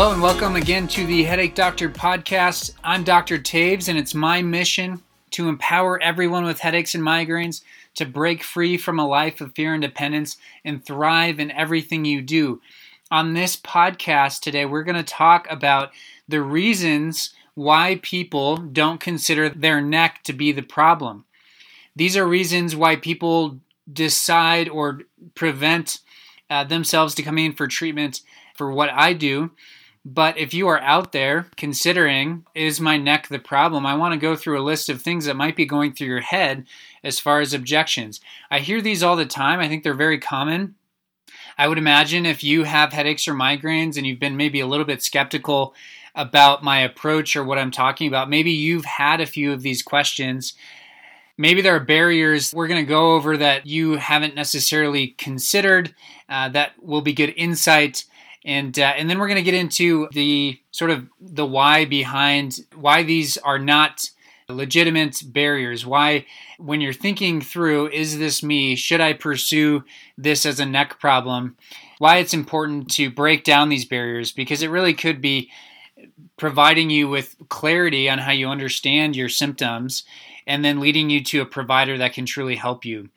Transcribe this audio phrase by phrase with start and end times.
[0.00, 2.72] Hello and welcome again to the Headache Doctor podcast.
[2.82, 3.38] I'm Dr.
[3.38, 7.60] Taves, and it's my mission to empower everyone with headaches and migraines
[7.96, 12.22] to break free from a life of fear and dependence and thrive in everything you
[12.22, 12.62] do.
[13.10, 15.90] On this podcast today, we're going to talk about
[16.26, 21.26] the reasons why people don't consider their neck to be the problem.
[21.94, 23.58] These are reasons why people
[23.92, 25.02] decide or
[25.34, 25.98] prevent
[26.48, 28.22] uh, themselves to come in for treatment
[28.54, 29.50] for what I do.
[30.04, 33.84] But if you are out there considering, is my neck the problem?
[33.84, 36.20] I want to go through a list of things that might be going through your
[36.20, 36.66] head
[37.04, 38.20] as far as objections.
[38.50, 39.60] I hear these all the time.
[39.60, 40.76] I think they're very common.
[41.58, 44.86] I would imagine if you have headaches or migraines and you've been maybe a little
[44.86, 45.74] bit skeptical
[46.14, 49.82] about my approach or what I'm talking about, maybe you've had a few of these
[49.82, 50.54] questions.
[51.36, 55.94] Maybe there are barriers we're going to go over that you haven't necessarily considered
[56.30, 58.04] uh, that will be good insight
[58.44, 62.60] and uh, and then we're going to get into the sort of the why behind
[62.74, 64.10] why these are not
[64.48, 65.86] legitimate barriers.
[65.86, 66.26] Why
[66.58, 68.76] when you're thinking through is this me?
[68.76, 69.84] Should i pursue
[70.16, 71.56] this as a neck problem?
[71.98, 75.50] Why it's important to break down these barriers because it really could be
[76.36, 80.04] providing you with clarity on how you understand your symptoms
[80.46, 83.10] and then leading you to a provider that can truly help you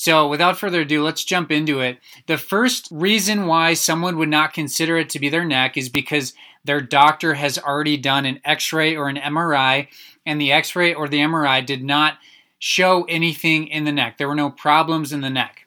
[0.00, 1.98] so, without further ado, let's jump into it.
[2.26, 6.32] The first reason why someone would not consider it to be their neck is because
[6.64, 9.88] their doctor has already done an x ray or an MRI,
[10.24, 12.14] and the x ray or the MRI did not
[12.58, 14.16] show anything in the neck.
[14.16, 15.66] There were no problems in the neck.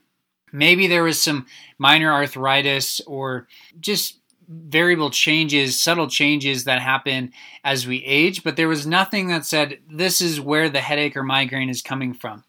[0.51, 1.45] Maybe there was some
[1.77, 3.47] minor arthritis or
[3.79, 4.17] just
[4.49, 9.77] variable changes, subtle changes that happen as we age, but there was nothing that said
[9.87, 12.43] this is where the headache or migraine is coming from.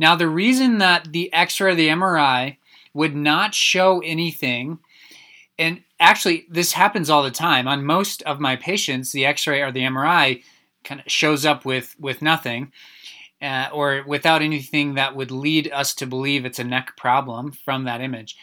[0.00, 2.56] Now, the reason that the x ray or the MRI
[2.94, 4.78] would not show anything,
[5.58, 9.60] and actually, this happens all the time on most of my patients, the x ray
[9.60, 10.42] or the MRI
[10.84, 12.72] kind of shows up with, with nothing.
[13.42, 17.84] Uh, or without anything that would lead us to believe it's a neck problem from
[17.84, 18.36] that image.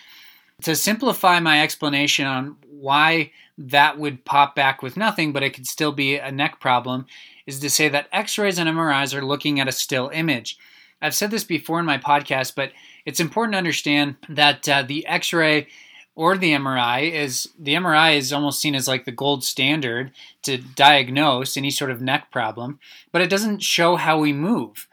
[0.63, 5.67] To simplify my explanation on why that would pop back with nothing, but it could
[5.67, 7.05] still be a neck problem,
[7.45, 10.57] is to say that x rays and MRIs are looking at a still image.
[11.01, 12.71] I've said this before in my podcast, but
[13.05, 15.67] it's important to understand that uh, the X ray
[16.15, 20.57] or the MRI is the MRI is almost seen as like the gold standard to
[20.57, 22.79] diagnose any sort of neck problem,
[23.11, 24.87] but it doesn't show how we move.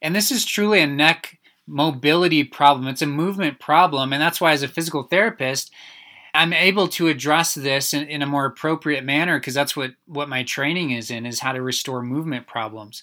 [0.00, 2.86] And this is truly a neck mobility problem.
[2.86, 5.72] It's a movement problem, and that's why as a physical therapist,
[6.32, 10.28] I'm able to address this in, in a more appropriate manner because that's what what
[10.28, 13.02] my training is in is how to restore movement problems.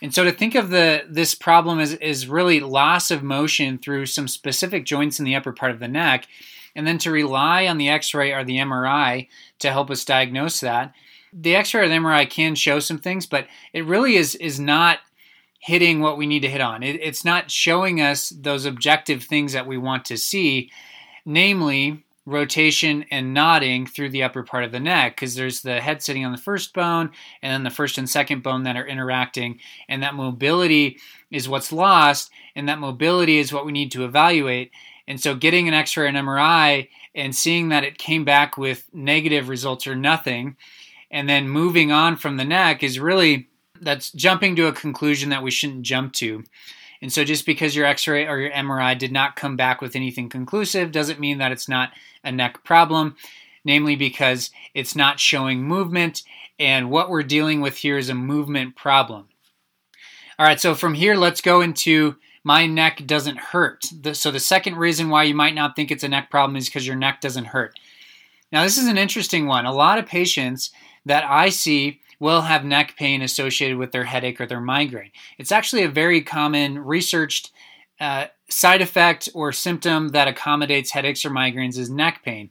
[0.00, 4.06] And so to think of the this problem as is really loss of motion through
[4.06, 6.26] some specific joints in the upper part of the neck,
[6.74, 9.28] and then to rely on the X-ray or the MRI
[9.58, 10.92] to help us diagnose that.
[11.32, 15.00] The X-ray or the MRI can show some things, but it really is is not
[15.60, 16.82] hitting what we need to hit on.
[16.82, 20.70] It, it's not showing us those objective things that we want to see,
[21.26, 26.02] namely rotation and nodding through the upper part of the neck because there's the head
[26.02, 27.10] sitting on the first bone
[27.42, 29.58] and then the first and second bone that are interacting.
[29.88, 30.98] And that mobility
[31.30, 34.70] is what's lost and that mobility is what we need to evaluate.
[35.06, 39.48] And so getting an x-ray and mri and seeing that it came back with negative
[39.48, 40.56] results or nothing
[41.10, 43.48] and then moving on from the neck is really
[43.80, 46.44] that's jumping to a conclusion that we shouldn't jump to
[47.00, 50.28] and so just because your x-ray or your MRI did not come back with anything
[50.28, 51.92] conclusive doesn't mean that it's not
[52.24, 53.16] a neck problem,
[53.64, 56.22] namely because it's not showing movement
[56.58, 59.28] and what we're dealing with here is a movement problem.
[60.38, 63.84] All right, so from here let's go into my neck doesn't hurt.
[64.12, 66.86] so the second reason why you might not think it's a neck problem is because
[66.86, 67.78] your neck doesn't hurt.
[68.50, 69.66] Now this is an interesting one.
[69.66, 70.70] A lot of patients
[71.04, 75.12] that I see will have neck pain associated with their headache or their migraine.
[75.38, 77.52] It's actually a very common researched
[78.00, 82.50] uh, side effect or symptom that accommodates headaches or migraines is neck pain.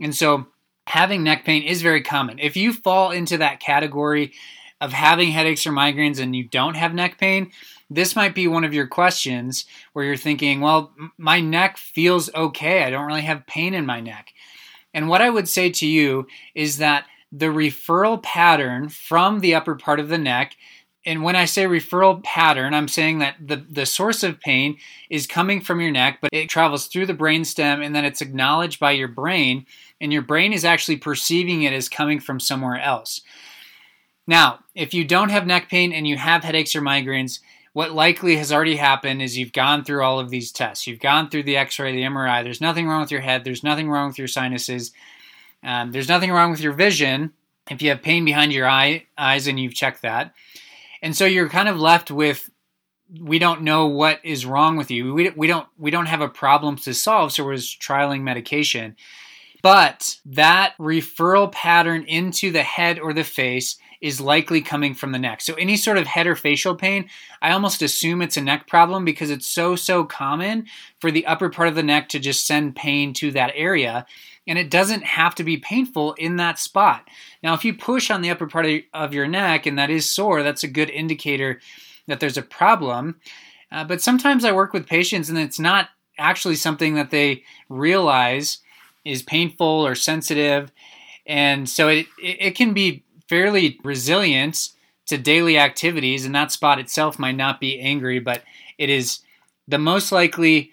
[0.00, 0.46] And so
[0.86, 2.38] having neck pain is very common.
[2.38, 4.32] If you fall into that category
[4.80, 7.50] of having headaches or migraines and you don't have neck pain,
[7.88, 12.82] this might be one of your questions where you're thinking, well, my neck feels okay.
[12.82, 14.32] I don't really have pain in my neck.
[14.92, 19.74] And what I would say to you is that the referral pattern from the upper
[19.74, 20.56] part of the neck.
[21.04, 24.78] And when I say referral pattern, I'm saying that the, the source of pain
[25.08, 28.80] is coming from your neck, but it travels through the brainstem and then it's acknowledged
[28.80, 29.66] by your brain,
[30.00, 33.20] and your brain is actually perceiving it as coming from somewhere else.
[34.26, 37.38] Now, if you don't have neck pain and you have headaches or migraines,
[37.72, 40.86] what likely has already happened is you've gone through all of these tests.
[40.86, 42.42] You've gone through the x ray, the MRI.
[42.42, 44.92] There's nothing wrong with your head, there's nothing wrong with your sinuses
[45.66, 47.32] Um, there's nothing wrong with your vision
[47.70, 50.32] if you have pain behind your eye, eyes and you've checked that.
[51.02, 52.48] And so you're kind of left with
[53.20, 55.12] we don't know what is wrong with you.
[55.14, 58.96] We, we don't we don't have a problem to solve, so we're just trialing medication.
[59.62, 65.18] But that referral pattern into the head or the face is likely coming from the
[65.18, 65.40] neck.
[65.40, 67.08] So any sort of head or facial pain,
[67.40, 70.66] I almost assume it's a neck problem because it's so so common
[71.00, 74.06] for the upper part of the neck to just send pain to that area
[74.46, 77.08] and it doesn't have to be painful in that spot.
[77.42, 80.42] Now if you push on the upper part of your neck and that is sore,
[80.42, 81.60] that's a good indicator
[82.06, 83.20] that there's a problem.
[83.72, 85.88] Uh, but sometimes I work with patients and it's not
[86.18, 88.58] actually something that they realize
[89.04, 90.72] is painful or sensitive.
[91.26, 94.70] And so it, it can be fairly resilient
[95.06, 98.42] to daily activities, and that spot itself might not be angry, but
[98.76, 99.20] it is
[99.68, 100.72] the most likely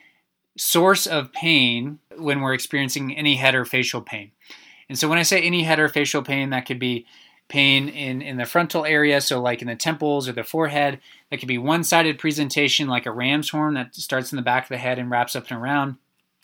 [0.57, 4.31] source of pain when we're experiencing any head or facial pain.
[4.89, 7.05] And so when I say any head or facial pain, that could be
[7.47, 10.99] pain in, in the frontal area, so like in the temples or the forehead.
[11.29, 14.63] That could be one sided presentation, like a ram's horn that starts in the back
[14.63, 15.97] of the head and wraps up and around.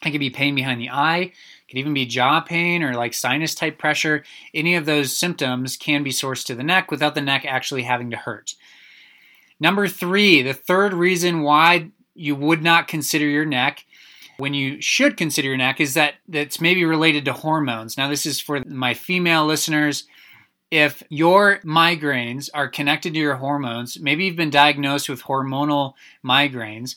[0.05, 1.19] It could be pain behind the eye.
[1.19, 1.33] It
[1.69, 4.23] could even be jaw pain or like sinus type pressure.
[4.53, 8.09] Any of those symptoms can be sourced to the neck without the neck actually having
[8.11, 8.55] to hurt.
[9.59, 13.85] Number three, the third reason why you would not consider your neck
[14.39, 17.97] when you should consider your neck is that that's maybe related to hormones.
[17.97, 20.05] Now, this is for my female listeners.
[20.71, 25.93] If your migraines are connected to your hormones, maybe you've been diagnosed with hormonal
[26.23, 26.95] migraines,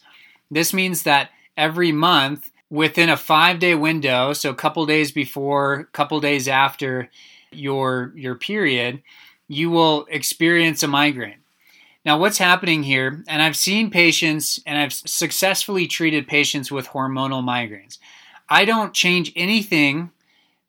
[0.51, 5.75] this means that every month within a five day window, so a couple days before,
[5.75, 7.11] a couple days after
[7.51, 9.03] your your period,
[9.49, 11.42] you will experience a migraine.
[12.05, 17.45] Now, what's happening here, and I've seen patients and I've successfully treated patients with hormonal
[17.45, 17.99] migraines.
[18.49, 20.11] I don't change anything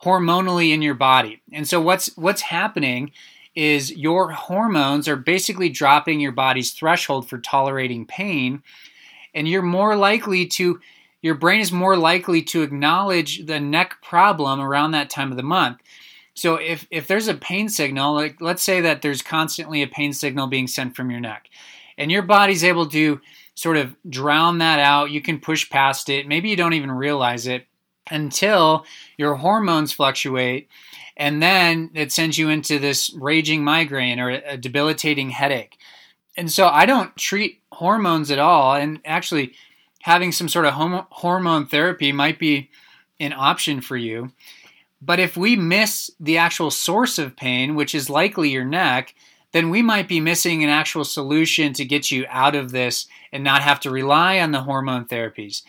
[0.04, 1.42] hormonally in your body.
[1.52, 3.12] And so what's what's happening
[3.56, 8.64] is your hormones are basically dropping your body's threshold for tolerating pain
[9.34, 10.80] and you're more likely to
[11.22, 15.44] your brain is more likely to acknowledge the neck problem around that time of the
[15.44, 15.78] month.
[16.36, 20.14] So if if there's a pain signal, like let's say that there's constantly a pain
[20.14, 21.50] signal being sent from your neck,
[21.98, 23.22] and your body's able to
[23.56, 26.28] sort of drown that out, you can push past it.
[26.28, 27.68] Maybe you don't even realize it
[28.10, 28.86] until
[29.18, 30.68] your hormones fluctuate
[31.16, 35.78] and then it sends you into this raging migraine or a debilitating headache.
[36.36, 39.54] And so I don't treat hormones at all and actually
[40.02, 42.72] having some sort of hormone therapy might be
[43.20, 44.32] an option for you.
[45.06, 49.14] But if we miss the actual source of pain, which is likely your neck,
[49.52, 53.44] then we might be missing an actual solution to get you out of this and
[53.44, 55.62] not have to rely on the hormone therapies.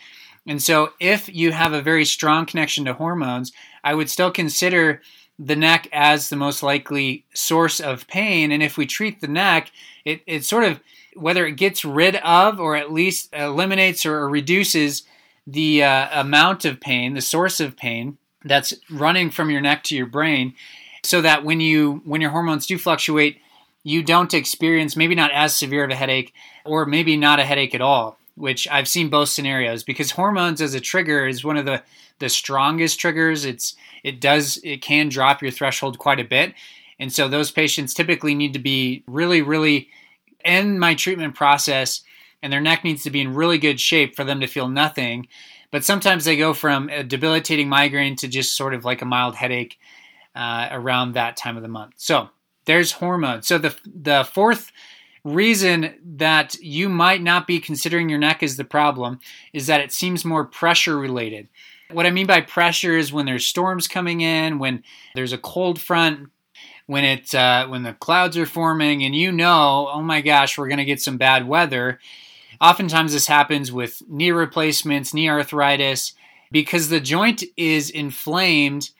[0.47, 3.51] And so, if you have a very strong connection to hormones,
[3.83, 5.01] I would still consider
[5.37, 8.51] the neck as the most likely source of pain.
[8.51, 9.71] And if we treat the neck,
[10.05, 10.79] it, it sort of
[11.15, 15.03] whether it gets rid of or at least eliminates or reduces
[15.45, 19.95] the uh, amount of pain, the source of pain that's running from your neck to
[19.95, 20.53] your brain,
[21.03, 23.41] so that when you when your hormones do fluctuate,
[23.83, 26.33] you don't experience maybe not as severe of a headache
[26.63, 28.17] or maybe not a headache at all.
[28.35, 31.83] Which I've seen both scenarios because hormones as a trigger is one of the
[32.19, 33.45] the strongest triggers.
[33.45, 36.53] It's it does it can drop your threshold quite a bit,
[36.99, 39.89] and so those patients typically need to be really really
[40.43, 42.01] in my treatment process
[42.45, 45.27] and their neck needs to be in really good shape for them to feel nothing.
[45.75, 49.35] But sometimes they go from a debilitating migraine to just sort of like a mild
[49.35, 49.77] headache
[50.33, 51.95] uh, around that time of the month.
[51.97, 52.29] So
[52.63, 53.45] there's hormones.
[53.45, 54.71] So the the fourth
[55.25, 59.19] reason that you might not be considering your neck as the problem
[59.51, 61.49] is that it seems more pressure related.
[61.91, 64.81] What I mean by pressure is when there's storms coming in, when
[65.13, 66.29] there's a cold front,
[66.85, 70.69] when it uh, when the clouds are forming and you know, oh my gosh, we're
[70.69, 71.99] going to get some bad weather.
[72.61, 76.13] Oftentimes this happens with knee replacements, knee arthritis,
[76.51, 78.91] because the joint is inflamed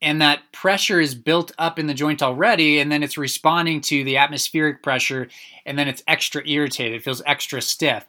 [0.00, 4.04] and that pressure is built up in the joint already and then it's responding to
[4.04, 5.28] the atmospheric pressure
[5.64, 8.06] and then it's extra irritated, it feels extra stiff.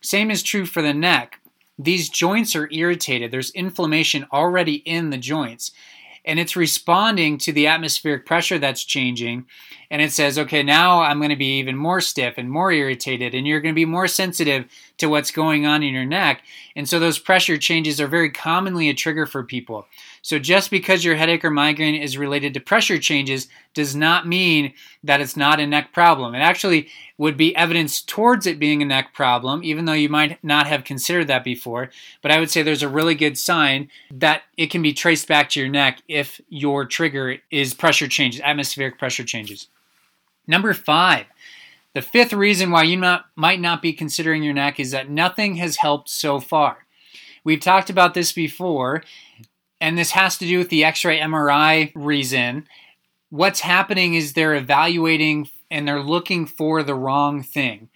[0.00, 1.40] Same is true for the neck.
[1.78, 3.30] These joints are irritated.
[3.30, 5.72] There's inflammation already in the joints
[6.26, 9.46] and it's responding to the atmospheric pressure that's changing.
[9.90, 13.34] And it says, okay, now I'm going to be even more stiff and more irritated,
[13.34, 14.64] and you're going to be more sensitive
[14.98, 16.42] to what's going on in your neck.
[16.74, 19.86] And so those pressure changes are very commonly a trigger for people.
[20.26, 24.74] So just because your headache or migraine is related to pressure changes does not mean
[25.04, 26.34] that it's not a neck problem.
[26.34, 30.42] It actually would be evidence towards it being a neck problem, even though you might
[30.42, 31.90] not have considered that before.
[32.22, 35.48] But I would say there's a really good sign that it can be traced back
[35.50, 39.68] to your neck if your trigger is pressure changes, atmospheric pressure changes.
[40.48, 41.26] Number five,
[41.94, 45.54] the fifth reason why you not, might not be considering your neck is that nothing
[45.58, 46.78] has helped so far.
[47.44, 49.04] We've talked about this before,
[49.80, 52.66] and this has to do with the X ray MRI reason.
[53.30, 57.88] What's happening is they're evaluating and they're looking for the wrong thing.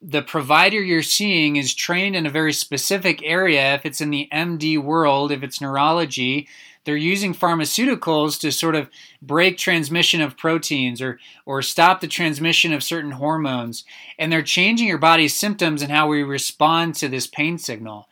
[0.00, 3.74] The provider you're seeing is trained in a very specific area.
[3.74, 6.48] If it's in the MD world, if it's neurology,
[6.84, 12.72] they're using pharmaceuticals to sort of break transmission of proteins or or stop the transmission
[12.72, 13.84] of certain hormones
[14.18, 18.08] and they're changing your body's symptoms and how we respond to this pain signal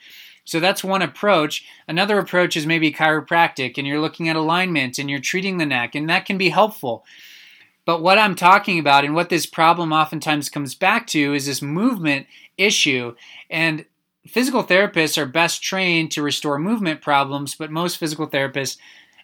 [0.50, 5.08] so that's one approach another approach is maybe chiropractic and you're looking at alignment and
[5.08, 7.04] you're treating the neck and that can be helpful
[7.90, 11.60] but what I'm talking about and what this problem oftentimes comes back to is this
[11.60, 12.26] movement
[12.56, 13.16] issue.
[13.50, 13.84] And
[14.26, 18.76] physical therapists are best trained to restore movement problems, but most physical therapists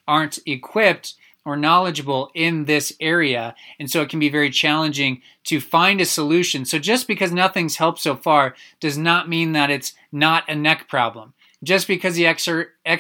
[0.09, 1.15] aren't equipped
[1.47, 3.55] or knowledgeable in this area.
[3.79, 6.65] And so it can be very challenging to find a solution.
[6.65, 10.89] So just because nothing's helped so far does not mean that it's not a neck
[10.89, 11.33] problem.
[11.63, 12.49] Just because the x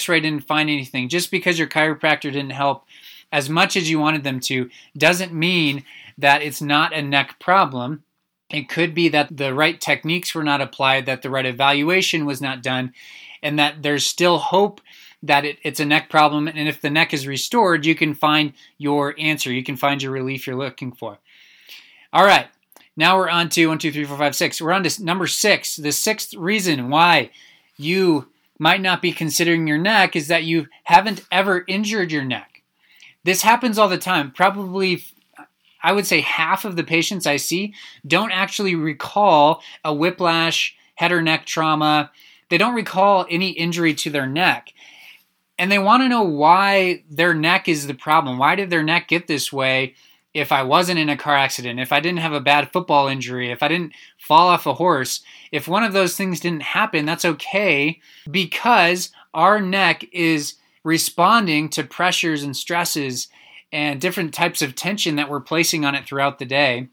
[0.09, 2.85] ray didn't find anything, just because your chiropractor didn't help
[3.33, 5.85] as much as you wanted them to, doesn't mean
[6.17, 8.05] that it's not a neck problem.
[8.49, 12.41] It could be that the right techniques were not applied, that the right evaluation was
[12.41, 12.95] not done,
[13.43, 14.81] and that there's still hope
[15.26, 16.49] that it, it's a neck problem.
[16.49, 19.52] And if the neck is restored, you can find your answer.
[19.52, 21.18] You can find your relief you're looking for.
[22.12, 22.47] All right.
[22.97, 24.61] Now we're on to one, two, three, four, five, six.
[24.61, 25.76] We're on to number six.
[25.76, 27.30] The sixth reason why
[27.76, 28.28] you
[28.59, 32.62] might not be considering your neck is that you haven't ever injured your neck.
[33.25, 34.30] This happens all the time.
[34.30, 35.02] Probably
[35.83, 37.75] I would say half of the patients I see
[38.06, 42.11] don't actually recall a whiplash, head or neck trauma.
[42.49, 44.73] They don't recall any injury to their neck.
[45.59, 48.39] And they want to know why their neck is the problem.
[48.39, 49.95] Why did their neck get this way
[50.35, 53.51] if I wasn't in a car accident, if I didn't have a bad football injury,
[53.51, 55.23] if I didn't fall off a horse?
[55.51, 61.85] If one of those things didn't happen, that's okay because our neck is responding to
[61.85, 63.29] pressures and stresses
[63.73, 66.89] and different types of tension that we're placing on it throughout the day.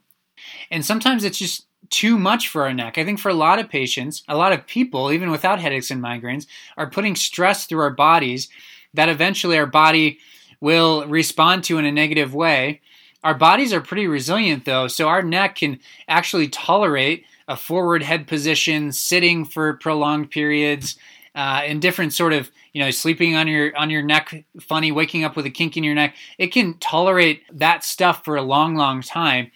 [0.72, 2.98] And sometimes it's just too much for our neck.
[2.98, 6.02] I think for a lot of patients, a lot of people, even without headaches and
[6.02, 8.50] migraines, are putting stress through our bodies
[8.96, 10.18] that eventually our body
[10.60, 12.82] will respond to in a negative way.
[13.24, 18.26] Our bodies are pretty resilient though, so our neck can actually tolerate a forward head
[18.26, 20.98] position, sitting for prolonged periods,
[21.36, 25.24] uh, and different sort of you know sleeping on your on your neck funny waking
[25.24, 28.76] up with a kink in your neck it can tolerate that stuff for a long
[28.76, 29.52] long time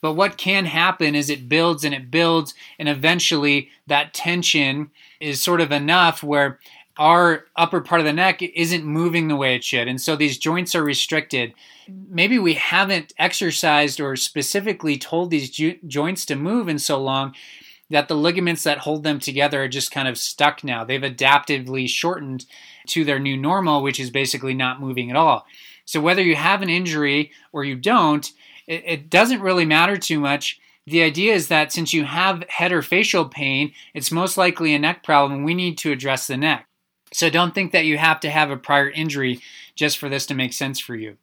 [0.00, 4.90] but what can happen is it builds and it builds and eventually that tension
[5.20, 6.58] is sort of enough where
[6.96, 10.38] our upper part of the neck isn't moving the way it should and so these
[10.38, 11.54] joints are restricted
[12.08, 17.34] maybe we haven't exercised or specifically told these jo- joints to move in so long
[17.90, 20.84] that the ligaments that hold them together are just kind of stuck now.
[20.84, 22.46] They've adaptively shortened
[22.88, 25.46] to their new normal, which is basically not moving at all.
[25.84, 28.30] So whether you have an injury or you don't,
[28.70, 30.60] it, it doesn't really matter too much.
[30.86, 34.78] The idea is that since you have head or facial pain, it's most likely a
[34.78, 35.42] neck problem.
[35.42, 36.66] We need to address the neck.
[37.12, 39.40] So don't think that you have to have a prior injury
[39.74, 41.16] just for this to make sense for you.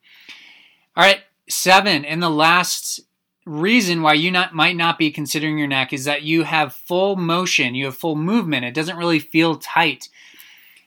[0.95, 2.99] All right, seven, and the last
[3.45, 7.15] reason why you not might not be considering your neck is that you have full
[7.15, 8.65] motion, you have full movement.
[8.65, 10.09] It doesn't really feel tight.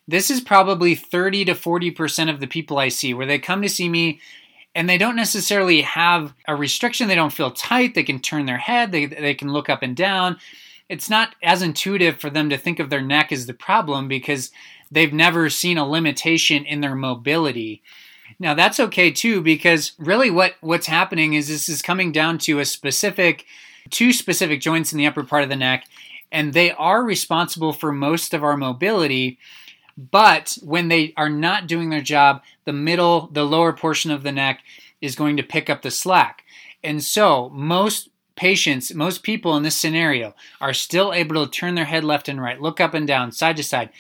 [0.07, 3.69] This is probably 30 to 40% of the people I see where they come to
[3.69, 4.21] see me
[4.75, 7.09] and they don't necessarily have a restriction.
[7.09, 7.95] They don't feel tight.
[7.95, 10.39] They can turn their head, they, they can look up and down.
[10.89, 14.51] It's not as intuitive for them to think of their neck as the problem because
[14.91, 17.83] they've never seen a limitation in their mobility.
[18.39, 22.59] Now that's okay too because really what what's happening is this is coming down to
[22.59, 23.45] a specific
[23.91, 25.85] two specific joints in the upper part of the neck
[26.33, 29.39] and they are responsible for most of our mobility
[30.11, 34.33] but when they are not doing their job the middle the lower portion of the
[34.33, 34.61] neck
[35.01, 36.45] is going to pick up the slack
[36.83, 41.85] and so most patients most people in this scenario are still able to turn their
[41.85, 43.91] head left and right look up and down side to side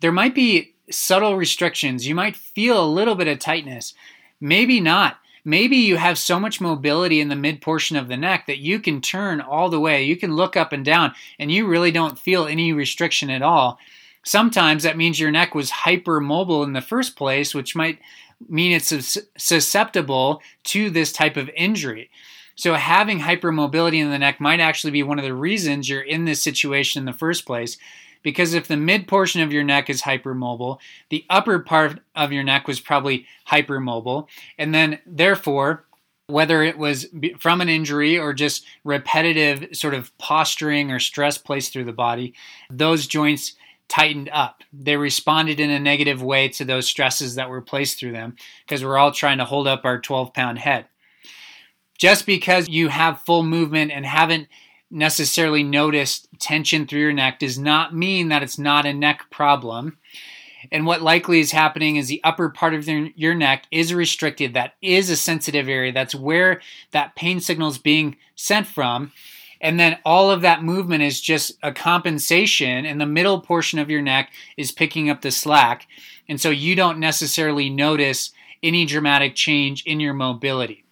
[0.00, 2.06] there might be subtle restrictions.
[2.06, 3.94] You might feel a little bit of tightness.
[4.40, 5.18] Maybe not.
[5.44, 8.80] Maybe you have so much mobility in the mid portion of the neck that you
[8.80, 10.02] can turn all the way.
[10.02, 13.78] You can look up and down and you really don't feel any restriction at all.
[14.24, 17.98] Sometimes that means your neck was hypermobile in the first place, which might
[18.48, 22.10] mean it's susceptible to this type of injury.
[22.54, 26.24] So, having hypermobility in the neck might actually be one of the reasons you're in
[26.24, 27.76] this situation in the first place.
[28.24, 32.42] Because if the mid portion of your neck is hypermobile, the upper part of your
[32.42, 34.26] neck was probably hypermobile.
[34.58, 35.84] And then, therefore,
[36.26, 37.06] whether it was
[37.38, 42.34] from an injury or just repetitive sort of posturing or stress placed through the body,
[42.70, 43.54] those joints
[43.88, 44.62] tightened up.
[44.72, 48.84] They responded in a negative way to those stresses that were placed through them because
[48.84, 50.86] we're all trying to hold up our 12 pound head.
[51.98, 54.48] Just because you have full movement and haven't
[54.90, 59.98] necessarily noticed tension through your neck does not mean that it's not a neck problem.
[60.70, 64.54] And what likely is happening is the upper part of your neck is restricted.
[64.54, 65.92] That is a sensitive area.
[65.92, 69.12] That's where that pain signal is being sent from.
[69.60, 73.90] And then all of that movement is just a compensation, and the middle portion of
[73.90, 75.86] your neck is picking up the slack.
[76.28, 80.84] And so you don't necessarily notice any dramatic change in your mobility.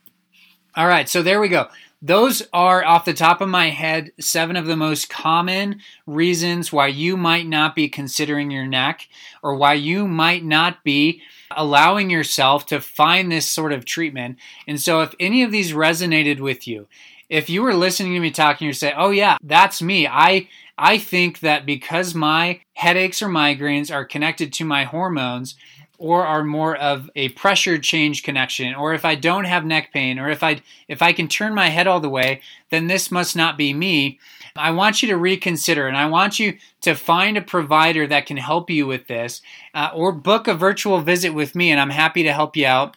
[0.75, 1.68] All right, so there we go.
[2.02, 6.88] Those are off the top of my head seven of the most common reasons why
[6.88, 9.08] you might not be considering your neck
[9.42, 11.23] or why you might not be
[11.56, 14.38] allowing yourself to find this sort of treatment.
[14.66, 16.87] And so, if any of these resonated with you,
[17.28, 20.99] if you were listening to me talking, you say, "Oh yeah, that's me." I I
[20.99, 25.56] think that because my headaches or migraines are connected to my hormones
[25.99, 30.18] or are more of a pressure change connection or if I don't have neck pain
[30.18, 33.35] or if I if I can turn my head all the way, then this must
[33.35, 34.18] not be me.
[34.54, 38.37] I want you to reconsider and I want you to find a provider that can
[38.37, 39.42] help you with this
[39.75, 42.97] uh, or book a virtual visit with me and I'm happy to help you out.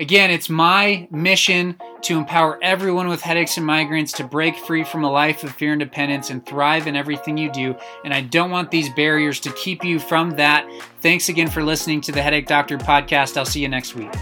[0.00, 5.02] Again, it's my mission to empower everyone with headaches and migraines to break free from
[5.02, 7.74] a life of fear and dependence and thrive in everything you do.
[8.04, 10.70] And I don't want these barriers to keep you from that.
[11.00, 13.36] Thanks again for listening to the Headache Doctor podcast.
[13.36, 14.12] I'll see you next week.